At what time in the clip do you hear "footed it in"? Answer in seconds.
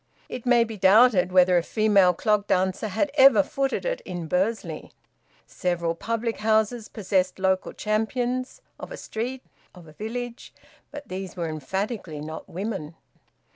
3.43-4.25